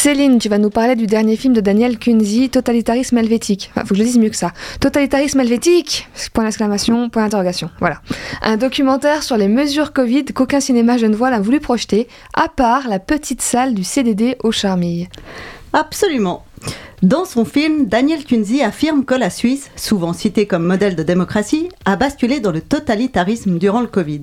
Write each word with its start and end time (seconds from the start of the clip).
Céline, 0.00 0.38
tu 0.38 0.48
vas 0.48 0.58
nous 0.58 0.70
parler 0.70 0.94
du 0.94 1.08
dernier 1.08 1.34
film 1.34 1.52
de 1.54 1.60
Daniel 1.60 1.98
Kunzi, 1.98 2.50
Totalitarisme 2.50 3.18
helvétique. 3.18 3.72
Enfin, 3.72 3.80
faut 3.84 3.88
que 3.88 3.94
je 3.96 4.02
le 4.02 4.06
dise 4.06 4.18
mieux 4.18 4.30
que 4.30 4.36
ça. 4.36 4.52
Totalitarisme 4.78 5.40
helvétique 5.40 6.08
Point 6.32 6.44
d'exclamation, 6.44 7.10
point 7.10 7.24
d'interrogation. 7.24 7.68
Voilà. 7.80 8.00
Un 8.40 8.56
documentaire 8.56 9.24
sur 9.24 9.36
les 9.36 9.48
mesures 9.48 9.92
Covid 9.92 10.26
qu'aucun 10.26 10.60
cinéma 10.60 10.98
genevois 10.98 11.30
n'a 11.30 11.40
voulu 11.40 11.58
projeter, 11.58 12.06
à 12.32 12.48
part 12.48 12.86
la 12.86 13.00
petite 13.00 13.42
salle 13.42 13.74
du 13.74 13.82
CDD 13.82 14.36
au 14.44 14.52
Charmille. 14.52 15.08
Absolument. 15.72 16.44
Dans 17.02 17.24
son 17.24 17.44
film, 17.44 17.86
Daniel 17.86 18.24
Kunzi 18.24 18.62
affirme 18.62 19.04
que 19.04 19.16
la 19.16 19.30
Suisse, 19.30 19.68
souvent 19.74 20.12
citée 20.12 20.46
comme 20.46 20.64
modèle 20.64 20.94
de 20.94 21.02
démocratie, 21.02 21.70
a 21.86 21.96
basculé 21.96 22.38
dans 22.38 22.52
le 22.52 22.60
totalitarisme 22.60 23.58
durant 23.58 23.80
le 23.80 23.88
Covid. 23.88 24.22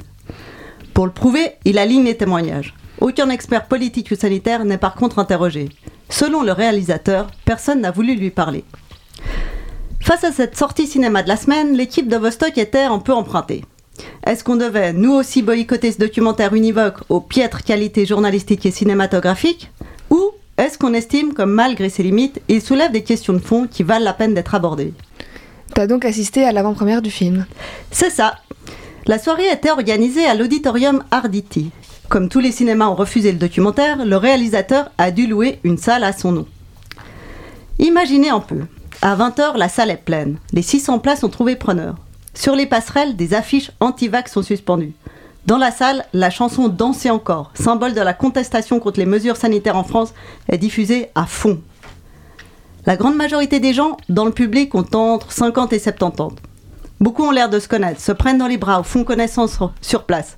Pour 0.93 1.05
le 1.05 1.11
prouver, 1.11 1.55
il 1.65 1.77
aligne 1.79 2.05
les 2.05 2.15
témoignages. 2.15 2.73
Aucun 3.05 3.29
expert 3.29 3.67
politique 3.67 4.09
ou 4.09 4.15
sanitaire 4.15 4.65
n'est 4.65 4.79
par 4.79 4.95
contre 4.95 5.19
interrogé. 5.19 5.69
Selon 6.09 6.41
le 6.41 6.51
réalisateur, 6.51 7.27
personne 7.45 7.81
n'a 7.81 7.91
voulu 7.91 8.15
lui 8.15 8.31
parler. 8.31 8.63
Face 10.01 10.23
à 10.23 10.31
cette 10.31 10.57
sortie 10.57 10.87
cinéma 10.87 11.21
de 11.21 11.27
la 11.27 11.37
semaine, 11.37 11.77
l'équipe 11.77 12.07
de 12.07 12.17
Vostok 12.17 12.57
était 12.57 12.79
un 12.79 12.97
peu 12.97 13.13
empruntée. 13.13 13.63
Est-ce 14.25 14.43
qu'on 14.43 14.55
devait, 14.55 14.91
nous 14.91 15.13
aussi, 15.13 15.43
boycotter 15.43 15.91
ce 15.91 15.99
documentaire 15.99 16.55
univoque 16.55 16.97
aux 17.09 17.21
piètres 17.21 17.63
qualités 17.63 18.07
journalistiques 18.07 18.65
et 18.65 18.71
cinématographiques 18.71 19.69
Ou 20.09 20.31
est-ce 20.57 20.79
qu'on 20.79 20.95
estime 20.95 21.35
que 21.35 21.43
malgré 21.43 21.89
ses 21.89 22.01
limites, 22.01 22.41
il 22.47 22.59
soulève 22.59 22.91
des 22.91 23.03
questions 23.03 23.33
de 23.33 23.37
fond 23.37 23.67
qui 23.69 23.83
valent 23.83 24.03
la 24.03 24.13
peine 24.13 24.33
d'être 24.33 24.55
abordées? 24.55 24.93
T'as 25.75 25.85
donc 25.85 26.05
assisté 26.05 26.43
à 26.43 26.51
l'avant-première 26.51 27.03
du 27.03 27.11
film 27.11 27.45
C'est 27.91 28.09
ça. 28.09 28.37
La 29.05 29.19
soirée 29.19 29.51
était 29.51 29.69
organisée 29.69 30.25
à 30.25 30.33
l'auditorium 30.33 31.03
Arditi. 31.11 31.69
Comme 32.15 32.29
tous 32.29 32.39
les 32.39 32.53
cinémas 32.53 32.87
ont 32.87 32.95
refusé 32.95 33.33
le 33.33 33.37
documentaire, 33.37 34.05
le 34.05 34.15
réalisateur 34.15 34.89
a 34.97 35.11
dû 35.11 35.27
louer 35.27 35.59
une 35.65 35.77
salle 35.77 36.05
à 36.05 36.13
son 36.13 36.31
nom. 36.31 36.47
Imaginez 37.77 38.29
un 38.29 38.39
peu. 38.39 38.61
À 39.01 39.17
20h, 39.17 39.57
la 39.57 39.67
salle 39.67 39.89
est 39.91 39.97
pleine. 39.97 40.37
Les 40.53 40.61
600 40.61 40.99
places 40.99 41.25
ont 41.25 41.29
trouvé 41.29 41.57
preneur. 41.57 41.95
Sur 42.33 42.55
les 42.55 42.67
passerelles, 42.67 43.17
des 43.17 43.33
affiches 43.33 43.71
anti-vax 43.81 44.31
sont 44.31 44.43
suspendues. 44.43 44.93
Dans 45.45 45.57
la 45.57 45.71
salle, 45.71 46.05
la 46.13 46.29
chanson 46.29 46.69
Danser 46.69 47.09
encore, 47.09 47.51
symbole 47.53 47.93
de 47.93 47.99
la 47.99 48.13
contestation 48.13 48.79
contre 48.79 48.99
les 49.01 49.05
mesures 49.05 49.35
sanitaires 49.35 49.75
en 49.75 49.83
France, 49.83 50.13
est 50.47 50.57
diffusée 50.57 51.09
à 51.15 51.25
fond. 51.25 51.59
La 52.85 52.95
grande 52.95 53.17
majorité 53.17 53.59
des 53.59 53.73
gens 53.73 53.97
dans 54.07 54.23
le 54.23 54.31
public 54.31 54.73
ont 54.73 54.85
entre 54.93 55.33
50 55.33 55.73
et 55.73 55.79
70 55.79 56.21
ans. 56.21 56.31
Beaucoup 57.01 57.25
ont 57.25 57.31
l'air 57.31 57.49
de 57.49 57.59
se 57.59 57.67
connaître, 57.67 57.99
se 57.99 58.13
prennent 58.13 58.37
dans 58.37 58.47
les 58.47 58.55
bras 58.57 58.79
ou 58.79 58.83
font 58.83 59.03
connaissance 59.03 59.59
sur 59.81 60.05
place. 60.05 60.37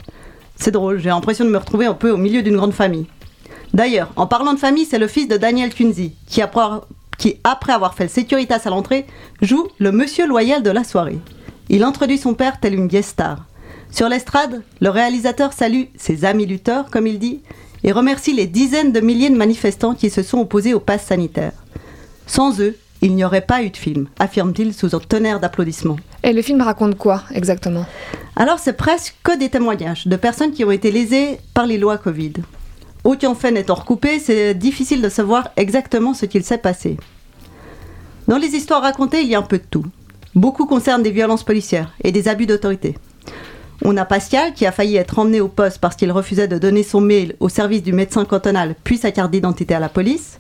C'est 0.60 0.72
drôle, 0.72 1.00
j'ai 1.00 1.10
l'impression 1.10 1.46
de 1.46 1.50
me 1.50 1.58
retrouver 1.58 1.86
un 1.86 1.94
peu 1.94 2.12
au 2.12 2.18
milieu 2.18 2.42
d'une 2.42 2.58
grande 2.58 2.74
famille. 2.74 3.06
D'ailleurs, 3.74 4.12
en 4.16 4.28
parlant 4.28 4.54
de 4.54 4.60
famille, 4.60 4.86
c'est 4.86 4.98
le 4.98 5.08
fils 5.08 5.28
de 5.28 5.38
Daniel 5.38 5.74
Kunzi, 5.74 6.14
qui 6.28 6.42
après, 6.42 7.74
avoir 7.74 7.94
fait 7.94 8.06
le 8.06 8.10
Securitas 8.10 8.62
à 8.66 8.70
l'entrée, 8.70 9.06
joue 9.42 9.68
le 9.78 9.92
monsieur 9.92 10.28
loyal 10.28 10.64
de 10.64 10.72
la 10.72 10.84
soirée. 10.84 11.20
Il 11.70 11.84
introduit 11.84 12.18
son 12.18 12.34
père 12.34 12.60
tel 12.60 12.74
une 12.74 12.88
guest 12.88 13.10
star. 13.10 13.46
Sur 13.92 14.10
l'estrade, 14.10 14.64
le 14.82 14.90
réalisateur 14.90 15.54
salue 15.54 15.84
ses 15.96 16.26
amis 16.26 16.46
lutteurs, 16.46 16.90
comme 16.90 17.08
il 17.08 17.20
dit, 17.20 17.42
et 17.84 17.92
remercie 17.92 18.34
les 18.34 18.48
dizaines 18.48 18.92
de 18.92 19.00
milliers 19.00 19.30
de 19.30 19.38
manifestants 19.38 19.94
qui 19.94 20.10
se 20.10 20.24
sont 20.24 20.40
opposés 20.40 20.74
au 20.74 20.80
pass 20.80 21.06
sanitaire. 21.06 21.54
Sans 22.26 22.60
eux, 22.62 22.76
il 23.02 23.16
n'y 23.16 23.24
aurait 23.24 23.42
pas 23.42 23.62
eu 23.62 23.70
de 23.70 23.78
film, 23.78 24.08
affirme-t-il 24.18 24.74
sous 24.74 24.96
un 24.96 25.00
tonnerre 25.00 25.40
d'applaudissements. 25.40 25.98
Et 26.24 26.34
le 26.34 26.42
film 26.42 26.62
raconte 26.62 26.98
quoi 26.98 27.24
exactement? 27.34 27.86
Alors 28.36 28.60
c'est 28.60 28.74
presque 28.74 29.16
que 29.24 29.38
des 29.38 29.50
témoignages 29.50 30.08
de 30.08 30.16
personnes 30.16 30.52
qui 30.52 30.64
ont 30.64 30.72
été 30.72 30.92
lésées 30.92 31.40
par 31.54 31.66
les 31.66 31.78
lois 31.78 31.98
Covid. 31.98 32.34
Aucun 33.04 33.36
fait 33.36 33.52
n'étant 33.52 33.76
recoupé, 33.76 34.20
c'est 34.20 34.54
difficile 34.54 35.02
de 35.02 35.10
savoir 35.10 35.50
exactement 35.56 36.14
ce 36.14 36.26
qu'il 36.26 36.44
s'est 36.44 36.58
passé. 36.58 36.98
Dans 38.28 38.38
les 38.38 38.56
histoires 38.56 38.82
racontées, 38.82 39.22
il 39.22 39.30
y 39.30 39.36
a 39.36 39.40
un 39.40 39.44
peu 39.44 39.58
de 39.58 39.64
tout. 39.70 39.86
Beaucoup 40.36 40.66
concernent 40.66 41.04
des 41.04 41.12
violences 41.12 41.44
policières 41.44 41.94
et 42.04 42.12
des 42.12 42.28
abus 42.28 42.46
d'autorité. 42.46 42.98
On 43.84 43.96
a 43.96 44.06
Pascal 44.06 44.54
qui 44.54 44.66
a 44.66 44.72
failli 44.72 44.98
être 44.98 45.20
emmené 45.20 45.40
au 45.40 45.48
poste 45.48 45.78
parce 45.80 45.96
qu'il 45.96 46.12
refusait 46.12 46.48
de 46.48 46.58
donner 46.58 46.84
son 46.84 47.00
mail 47.00 47.36
au 47.40 47.48
service 47.48 47.84
du 47.84 47.94
médecin 47.94 48.26
cantonal 48.26 48.76
puis 48.84 48.98
sa 48.98 49.12
carte 49.12 49.32
d'identité 49.32 49.76
à 49.76 49.80
la 49.80 49.90
police. 49.90 50.40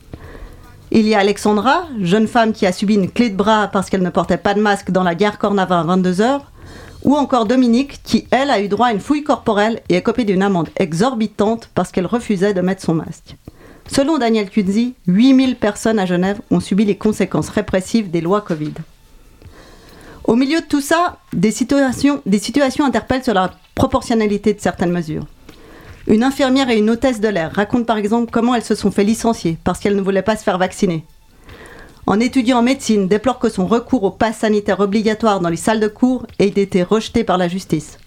Il 0.90 1.06
y 1.06 1.16
a 1.16 1.20
Alexandra, 1.20 1.86
jeune 2.02 2.28
femme 2.28 2.54
qui 2.54 2.66
a 2.66 2.72
subi 2.72 2.96
une 2.96 3.12
clé 3.12 3.30
de 3.30 3.36
bras 3.36 3.68
parce 3.68 3.90
qu'elle 3.90 4.04
ne 4.04 4.10
portait 4.10 4.38
pas 4.38 4.54
de 4.54 4.62
masque 4.62 4.90
dans 4.92 5.04
la 5.04 5.16
gare 5.16 5.38
Cornavin 5.38 5.82
à 5.82 5.98
22h. 5.98 6.40
Ou 7.04 7.16
encore 7.16 7.46
Dominique, 7.46 8.02
qui, 8.04 8.26
elle, 8.32 8.50
a 8.50 8.62
eu 8.62 8.70
droit 8.70 8.88
à 8.88 8.94
une 8.94 9.02
fouille 9.02 9.24
corporelle 9.24 9.82
et 9.90 9.98
a 9.98 10.02
copé 10.02 10.24
d'une 10.24 10.42
amende 10.42 10.70
exorbitante 10.78 11.70
parce 11.76 11.92
qu'elle 11.92 12.06
refusait 12.06 12.54
de 12.54 12.62
mettre 12.62 12.82
son 12.82 12.96
masque. 12.96 13.36
Selon 13.88 14.18
Daniel 14.18 14.50
Kunzi, 14.50 14.96
8000 15.08 15.58
personnes 15.58 16.00
à 16.00 16.06
Genève 16.06 16.40
ont 16.52 16.60
subi 16.60 16.86
les 16.86 16.98
conséquences 16.98 17.50
répressives 17.50 18.10
des 18.10 18.22
lois 18.22 18.42
Covid. 18.42 18.74
Au 20.24 20.36
milieu 20.36 20.62
de 20.62 20.66
tout 20.66 20.82
ça, 20.82 21.20
des 21.34 21.52
situations 21.52 22.22
interpellent 22.86 23.24
sur 23.24 23.34
la 23.34 23.52
proportionnalité 23.76 24.54
de 24.54 24.60
certaines 24.60 24.92
mesures. 24.92 25.26
Une 26.08 26.24
infirmière 26.24 26.70
et 26.70 26.78
une 26.78 26.90
hôtesse 26.90 27.20
de 27.20 27.28
l'air 27.28 27.52
racontent 27.54 27.84
par 27.84 27.98
exemple 27.98 28.32
comment 28.32 28.56
elles 28.56 28.64
se 28.64 28.76
sont 28.76 28.92
fait 28.92 29.04
licencier 29.04 29.58
parce 29.66 29.80
qu'elles 29.80 29.98
ne 29.98 30.02
voulaient 30.02 30.22
pas 30.22 30.38
se 30.38 30.44
faire 30.44 30.58
vacciner. 30.58 31.04
Un 32.08 32.22
étudiant 32.22 32.60
en 32.60 32.62
médecine 32.62 33.10
déplore 33.10 33.40
que 33.40 33.50
son 33.50 33.68
recours 33.68 34.06
au 34.06 34.12
pass 34.12 34.38
sanitaire 34.38 34.80
obligatoire 34.80 35.42
dans 35.42 35.50
les 35.50 35.58
salles 35.58 35.82
de 35.82 35.90
cours 35.90 36.26
ait 36.40 36.48
été 36.48 36.82
rejeté 36.82 37.26
par 37.26 37.38
la 37.38 37.50
justice. 37.50 37.98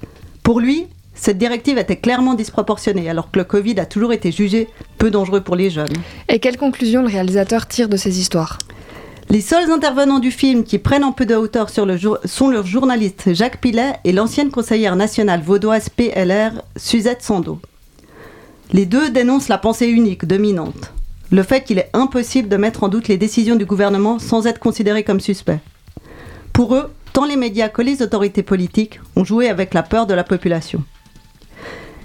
Pour 0.42 0.60
lui, 0.60 0.86
cette 1.12 1.36
directive 1.36 1.76
était 1.76 1.96
clairement 1.96 2.32
disproportionnée 2.32 3.10
alors 3.10 3.30
que 3.30 3.38
le 3.38 3.44
Covid 3.44 3.78
a 3.78 3.84
toujours 3.84 4.14
été 4.14 4.32
jugé 4.32 4.68
peu 4.96 5.10
dangereux 5.10 5.42
pour 5.42 5.54
les 5.54 5.68
jeunes. 5.68 5.92
Et 6.30 6.38
quelle 6.38 6.56
conclusion 6.56 7.02
le 7.02 7.08
réalisateur 7.08 7.68
tire 7.68 7.90
de 7.90 7.98
ces 7.98 8.18
histoires? 8.18 8.56
Les 9.28 9.42
seuls 9.42 9.70
intervenants 9.70 10.20
du 10.20 10.30
film 10.30 10.64
qui 10.64 10.78
prennent 10.78 11.04
un 11.04 11.12
peu 11.12 11.26
de 11.26 11.34
hauteur 11.34 11.68
sur 11.68 11.84
le 11.84 11.98
sont 12.24 12.48
le 12.48 12.62
journaliste 12.62 13.34
Jacques 13.34 13.60
Pilet 13.60 13.92
et 14.04 14.12
l'ancienne 14.12 14.50
conseillère 14.50 14.96
nationale 14.96 15.42
vaudoise 15.42 15.90
PLR 15.90 16.62
Suzette 16.76 17.22
Sando. 17.22 17.60
Les 18.72 18.86
deux 18.86 19.10
dénoncent 19.10 19.48
la 19.48 19.58
pensée 19.58 19.88
unique, 19.88 20.24
dominante. 20.24 20.92
Le 21.32 21.42
fait 21.42 21.62
qu'il 21.62 21.78
est 21.78 21.90
impossible 21.92 22.48
de 22.48 22.56
mettre 22.56 22.84
en 22.84 22.88
doute 22.88 23.08
les 23.08 23.16
décisions 23.16 23.56
du 23.56 23.64
gouvernement 23.64 24.20
sans 24.20 24.46
être 24.46 24.60
considéré 24.60 25.02
comme 25.02 25.18
suspect. 25.18 25.58
Pour 26.52 26.76
eux, 26.76 26.92
tant 27.12 27.24
les 27.24 27.36
médias 27.36 27.68
que 27.68 27.82
les 27.82 28.00
autorités 28.00 28.44
politiques 28.44 29.00
ont 29.16 29.24
joué 29.24 29.48
avec 29.48 29.74
la 29.74 29.82
peur 29.82 30.06
de 30.06 30.14
la 30.14 30.22
population. 30.22 30.84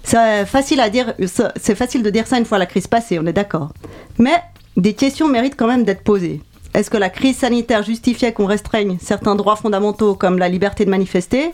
C'est 0.03 0.45
facile, 0.45 0.79
de 0.79 2.09
dire 2.09 2.27
ça 2.27 2.37
une 2.37 2.45
fois 2.45 2.57
la 2.57 2.65
crise 2.65 2.87
passée, 2.87 3.19
on 3.19 3.25
est 3.27 3.33
d'accord. 3.33 3.71
Mais 4.17 4.35
des 4.75 4.93
questions 4.93 5.27
méritent 5.27 5.57
quand 5.57 5.67
même 5.67 5.83
d'être 5.83 6.03
posées. 6.03 6.41
Est-ce 6.73 6.89
que 6.89 6.97
la 6.97 7.09
crise 7.09 7.37
sanitaire 7.37 7.83
justifiait 7.83 8.33
qu'on 8.33 8.45
restreigne 8.47 8.97
certains 8.99 9.35
droits 9.35 9.55
fondamentaux 9.55 10.15
comme 10.15 10.39
la 10.39 10.49
liberté 10.49 10.83
de 10.83 10.89
manifester? 10.89 11.51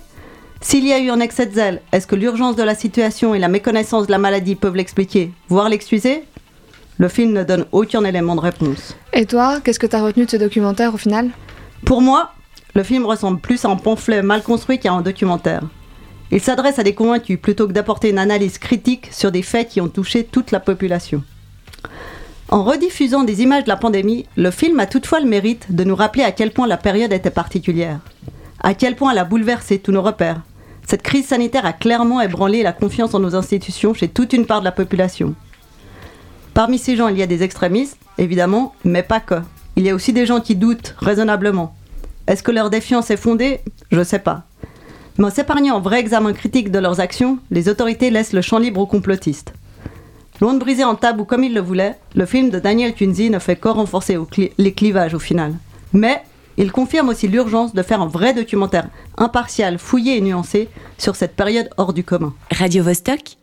S'il 0.62 0.88
y 0.88 0.94
a 0.94 1.00
eu 1.00 1.10
un 1.10 1.20
excès 1.20 1.48
de 1.48 1.54
zèle, 1.54 1.82
est-ce 1.92 2.08
que 2.08 2.16
l'urgence 2.16 2.56
de 2.56 2.64
la 2.64 2.76
situation 2.76 3.36
et 3.36 3.40
la 3.40 3.48
méconnaissance 3.48 4.06
de 4.06 4.12
la 4.12 4.18
maladie 4.18 4.56
peuvent 4.56 4.76
l'expliquer, 4.76 5.32
voire 5.50 5.70
l'excuser? 5.70 6.24
Le 6.98 7.08
film 7.08 7.34
ne 7.34 7.44
donne 7.44 7.66
aucun 7.72 8.04
élément 8.06 8.36
de 8.36 8.42
réponse. 8.42 8.96
Et 9.12 9.26
toi, 9.26 9.60
qu'est-ce 9.64 9.80
que 9.80 9.88
tu 9.88 9.96
as 9.96 10.04
retenu 10.04 10.26
de 10.26 10.30
ce 10.30 10.38
documentaire 10.38 10.94
au 10.94 10.98
final? 10.98 11.32
Pour 11.84 12.02
moi, 12.02 12.32
le 12.76 12.84
film 12.84 13.06
ressemble 13.06 13.40
plus 13.40 13.66
à 13.66 13.70
un 13.70 13.76
pamphlet 13.76 14.22
mal 14.22 14.44
construit 14.44 14.80
qu'à 14.80 14.94
un 14.94 15.02
documentaire. 15.02 15.64
Il 16.32 16.40
s'adresse 16.40 16.80
à 16.80 16.84
des 16.84 16.94
convaincus 16.94 17.40
plutôt 17.42 17.68
que 17.68 17.74
d'apporter 17.74 18.10
une 18.10 18.20
analyse 18.20 18.58
critique 18.58 19.10
sur 19.12 19.32
des 19.32 19.42
faits 19.42 19.68
qui 19.68 19.82
ont 19.82 19.90
touché 19.90 20.24
toute 20.24 20.52
la 20.52 20.60
population. 20.60 21.24
En 22.50 22.64
rediffusant 22.64 23.24
des 23.24 23.42
images 23.42 23.64
de 23.64 23.70
la 23.70 23.78
pandémie, 23.78 24.26
le 24.38 24.52
film 24.52 24.80
a 24.80 24.86
toutefois 24.86 25.20
le 25.20 25.28
mérite 25.28 25.74
de 25.74 25.84
nous 25.84 25.96
rappeler 25.96 26.24
à 26.24 26.32
quel 26.32 26.52
point 26.52 26.68
la 26.68 26.78
période 26.78 27.12
était 27.12 27.32
particulière, 27.32 28.00
à 28.62 28.74
quel 28.74 28.96
point 28.96 29.12
elle 29.12 29.18
a 29.18 29.26
bouleversé 29.26 29.80
tous 29.80 29.92
nos 29.92 30.02
repères, 30.02 30.42
cette 30.92 31.04
crise 31.04 31.28
sanitaire 31.28 31.66
a 31.66 31.72
clairement 31.72 32.20
ébranlé 32.20 32.64
la 32.64 32.74
confiance 32.74 33.14
en 33.14 33.22
nos 33.22 33.34
institutions 33.34 33.94
chez 33.94 34.10
toute 34.10 34.34
une 34.34 34.46
part 34.46 34.60
de 34.60 34.66
la 34.66 34.74
population. 34.74 35.36
Parmi 36.54 36.78
ces 36.78 36.98
gens, 36.98 37.08
il 37.08 37.18
y 37.18 37.24
a 37.24 37.28
des 37.28 37.44
extrémistes, 37.44 37.98
évidemment, 38.18 38.76
mais 38.84 39.02
pas 39.02 39.22
que. 39.22 39.36
Il 39.78 39.86
y 39.86 39.90
a 39.90 39.96
aussi 39.96 40.12
des 40.12 40.26
gens 40.26 40.42
qui 40.42 40.58
doutent 40.58 40.94
raisonnablement. 40.98 41.74
Est-ce 42.28 42.44
que 42.44 42.52
leur 42.52 42.70
défiance 42.70 43.10
est 43.10 43.16
fondée? 43.16 43.62
Je 43.90 44.00
ne 44.00 44.04
sais 44.04 44.20
pas. 44.20 44.44
Mais 45.18 45.28
en 45.28 45.30
s'épargnant 45.30 45.78
un 45.78 45.80
vrai 45.80 46.02
examen 46.02 46.34
critique 46.34 46.72
de 46.72 46.80
leurs 46.80 47.00
actions, 47.00 47.40
les 47.52 47.70
autorités 47.70 48.10
laissent 48.10 48.34
le 48.34 48.42
champ 48.42 48.60
libre 48.60 48.82
aux 48.82 48.86
complotistes. 48.86 49.54
Loin 50.42 50.56
de 50.56 50.60
briser 50.60 50.84
en 50.84 50.96
tabou 50.96 51.24
comme 51.24 51.46
ils 51.46 51.54
le 51.54 51.62
voulaient, 51.62 51.96
le 52.16 52.26
film 52.26 52.50
de 52.50 52.60
Daniel 52.60 52.94
Kunzi 52.94 53.30
ne 53.30 53.40
fait 53.40 53.56
que 53.56 53.70
renforcer 53.70 54.18
les 54.58 54.74
clivages 54.74 55.14
au 55.14 55.20
final. 55.20 55.54
Il 56.58 56.72
confirme 56.72 57.10
aussi 57.10 57.28
l'urgence 57.28 57.74
de 57.74 57.82
faire 57.84 58.02
un 58.02 58.08
vrai 58.08 58.34
documentaire 58.34 58.90
impartial, 59.18 59.78
fouillé 59.80 60.18
et 60.18 60.22
nuancé 60.22 60.70
sur 60.98 61.16
cette 61.16 61.36
période 61.36 61.70
hors 61.78 61.94
du 61.94 62.04
commun. 62.04 62.34
Radio 62.52 62.84
-Vostok 62.84 63.38